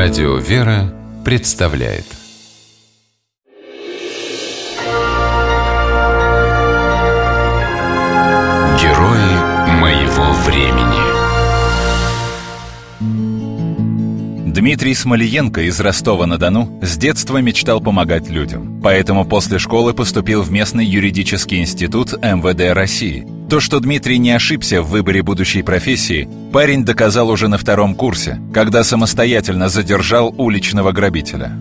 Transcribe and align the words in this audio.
Радио 0.00 0.36
«Вера» 0.36 0.94
представляет. 1.24 2.04
Герои 8.80 9.32
моего 9.80 10.32
времени. 10.46 11.02
Дмитрий 14.52 14.94
Смолиенко 14.94 15.62
из 15.62 15.80
Ростова-на-Дону 15.80 16.78
с 16.80 16.96
детства 16.96 17.38
мечтал 17.38 17.80
помогать 17.80 18.28
людям. 18.28 18.80
Поэтому 18.80 19.24
после 19.24 19.58
школы 19.58 19.94
поступил 19.94 20.42
в 20.42 20.52
местный 20.52 20.84
юридический 20.84 21.58
институт 21.60 22.12
МВД 22.12 22.72
России– 22.72 23.26
то, 23.48 23.60
что 23.60 23.80
Дмитрий 23.80 24.18
не 24.18 24.30
ошибся 24.30 24.82
в 24.82 24.88
выборе 24.88 25.22
будущей 25.22 25.62
профессии, 25.62 26.28
парень 26.52 26.84
доказал 26.84 27.30
уже 27.30 27.48
на 27.48 27.56
втором 27.56 27.94
курсе, 27.94 28.38
когда 28.52 28.84
самостоятельно 28.84 29.68
задержал 29.68 30.34
уличного 30.36 30.92
грабителя. 30.92 31.52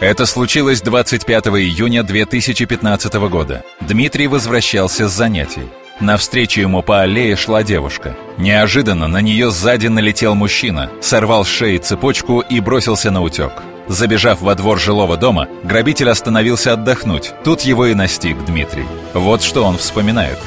Это 0.00 0.26
случилось 0.26 0.82
25 0.82 1.46
июня 1.46 2.02
2015 2.02 3.14
года. 3.28 3.62
Дмитрий 3.80 4.26
возвращался 4.26 5.08
с 5.08 5.12
занятий. 5.12 5.62
Навстречу 6.00 6.60
ему 6.60 6.82
по 6.82 7.02
аллее 7.02 7.36
шла 7.36 7.62
девушка. 7.62 8.16
Неожиданно 8.36 9.08
на 9.08 9.20
нее 9.20 9.50
сзади 9.50 9.86
налетел 9.86 10.34
мужчина, 10.34 10.90
сорвал 11.00 11.44
с 11.44 11.48
шеи 11.48 11.78
цепочку 11.78 12.40
и 12.40 12.60
бросился 12.60 13.10
на 13.10 13.22
утек. 13.22 13.62
Забежав 13.88 14.40
во 14.40 14.54
двор 14.54 14.80
жилого 14.80 15.16
дома, 15.16 15.48
грабитель 15.62 16.08
остановился 16.08 16.72
отдохнуть. 16.72 17.32
Тут 17.44 17.62
его 17.62 17.86
и 17.86 17.94
настиг 17.94 18.42
Дмитрий. 18.44 18.86
Вот 19.12 19.42
что 19.42 19.64
он 19.64 19.76
вспоминает. 19.76 20.38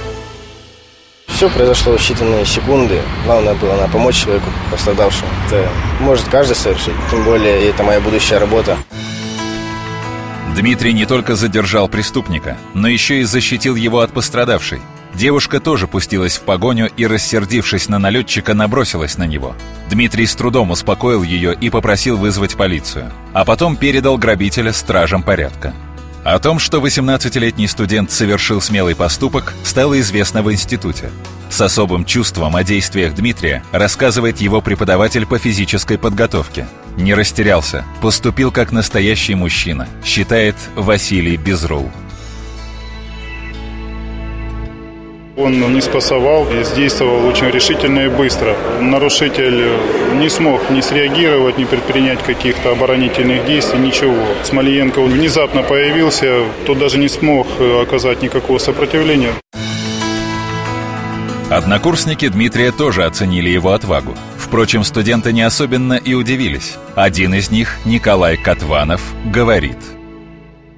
Все 1.28 1.50
произошло 1.50 1.96
в 1.98 2.02
считанные 2.02 2.46
секунды. 2.46 3.00
Главное 3.26 3.54
было 3.54 3.76
на 3.76 3.88
помочь 3.88 4.24
человеку 4.24 4.48
пострадавшему. 4.72 5.30
Это 5.48 5.70
может 6.00 6.28
каждый 6.30 6.56
совершить. 6.56 6.96
Тем 7.12 7.24
более, 7.24 7.70
это 7.70 7.84
моя 7.84 8.02
будущая 8.02 8.40
работа. 8.40 8.76
Дмитрий 10.56 10.94
не 10.94 11.06
только 11.06 11.36
задержал 11.36 11.88
преступника, 11.88 12.58
но 12.74 12.88
еще 12.88 13.20
и 13.20 13.24
защитил 13.24 13.76
его 13.76 14.00
от 14.00 14.12
пострадавшей. 14.12 14.82
Девушка 15.18 15.60
тоже 15.60 15.88
пустилась 15.88 16.38
в 16.38 16.42
погоню 16.42 16.92
и, 16.96 17.08
рассердившись 17.08 17.90
на 17.90 17.98
налетчика, 17.98 18.54
набросилась 18.54 19.18
на 19.18 19.24
него. 19.24 19.56
Дмитрий 19.90 20.28
с 20.28 20.36
трудом 20.36 20.70
успокоил 20.70 21.24
ее 21.24 21.56
и 21.60 21.72
попросил 21.72 22.18
вызвать 22.18 22.56
полицию, 22.56 23.12
а 23.34 23.44
потом 23.44 23.78
передал 23.78 24.20
грабителя 24.20 24.72
стражам 24.72 25.24
порядка. 25.24 25.74
О 26.24 26.38
том, 26.38 26.60
что 26.60 26.86
18-летний 26.86 27.68
студент 27.68 28.12
совершил 28.12 28.62
смелый 28.62 28.96
поступок, 28.96 29.56
стало 29.64 30.00
известно 30.02 30.44
в 30.44 30.52
институте. 30.52 31.10
С 31.50 31.62
особым 31.62 32.06
чувством 32.06 32.56
о 32.56 32.64
действиях 32.64 33.16
Дмитрия 33.16 33.64
рассказывает 33.72 34.40
его 34.40 34.62
преподаватель 34.62 35.26
по 35.26 35.40
физической 35.40 35.98
подготовке. 35.98 36.68
Не 36.96 37.16
растерялся, 37.16 37.86
поступил 38.02 38.52
как 38.52 38.72
настоящий 38.72 39.34
мужчина, 39.34 39.88
считает 40.06 40.56
Василий 40.76 41.38
Безрул. 41.38 41.92
Он 45.38 45.72
не 45.72 45.82
спасовал 45.82 46.48
и 46.50 46.64
действовал 46.76 47.28
очень 47.28 47.52
решительно 47.52 48.00
и 48.00 48.08
быстро. 48.08 48.56
Нарушитель 48.82 49.70
не 50.16 50.30
смог 50.30 50.68
не 50.72 50.82
среагировать, 50.82 51.60
не 51.60 51.66
предпринять 51.66 52.24
каких-то 52.24 52.72
оборонительных 52.72 53.46
действий, 53.46 53.80
ничего. 53.80 54.26
Смолиенко 54.44 55.00
внезапно 55.00 55.62
появился, 55.62 56.44
тот 56.66 56.80
даже 56.80 56.98
не 56.98 57.08
смог 57.08 57.46
оказать 57.84 58.24
никакого 58.24 58.58
сопротивления. 58.58 59.34
Однокурсники 61.52 62.28
Дмитрия 62.28 62.72
тоже 62.72 63.06
оценили 63.06 63.50
его 63.50 63.74
отвагу. 63.74 64.16
Впрочем, 64.38 64.84
студенты 64.84 65.34
не 65.34 65.44
особенно 65.44 65.94
и 65.94 66.16
удивились. 66.16 66.78
Один 66.96 67.36
из 67.36 67.52
них, 67.52 67.78
Николай 67.86 68.38
Катванов, 68.38 69.02
говорит– 69.26 69.78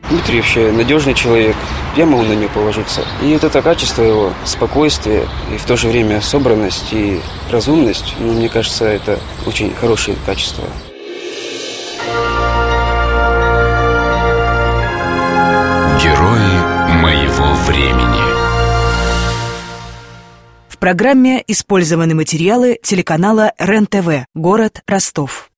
Дмитрий 0.09 0.37
вообще 0.37 0.71
надежный 0.71 1.13
человек, 1.13 1.55
я 1.95 2.05
могу 2.07 2.23
на 2.23 2.33
него 2.33 2.49
положиться. 2.51 3.05
И 3.21 3.31
вот 3.33 3.43
это 3.43 3.61
качество 3.61 4.01
его, 4.01 4.33
спокойствие 4.43 5.27
и 5.53 5.57
в 5.57 5.65
то 5.65 5.77
же 5.77 5.87
время 5.87 6.19
собранность 6.19 6.91
и 6.91 7.21
разумность, 7.51 8.15
ну, 8.19 8.33
мне 8.33 8.49
кажется, 8.49 8.85
это 8.85 9.19
очень 9.45 9.71
хорошие 9.75 10.17
качества. 10.25 10.63
Герои 16.01 16.99
моего 17.01 17.53
времени. 17.67 18.19
В 20.69 20.77
программе 20.79 21.43
использованы 21.45 22.15
материалы 22.15 22.79
телеканала 22.81 23.51
РЕН-ТВ, 23.59 24.25
город 24.33 24.81
Ростов. 24.87 25.48